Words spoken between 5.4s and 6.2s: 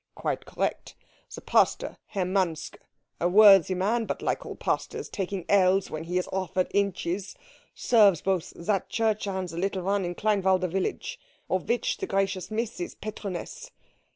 ells when he